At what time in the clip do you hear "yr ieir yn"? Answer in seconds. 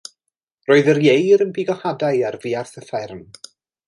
0.93-1.51